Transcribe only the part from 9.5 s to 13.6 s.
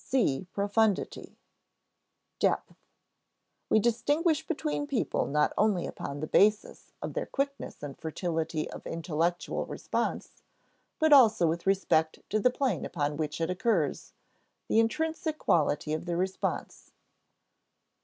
response, but also with respect to the plane upon which it